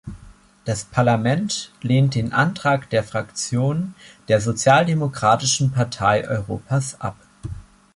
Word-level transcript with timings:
Das 0.65 0.83
Parlament 0.83 1.69
lehnt 1.83 2.15
den 2.15 2.33
Antrag 2.33 2.89
der 2.89 3.03
Fraktion 3.03 3.93
der 4.29 4.41
Sozialdemokratischen 4.41 5.71
Partei 5.71 6.27
Europas 6.27 6.99
ab. 6.99 7.17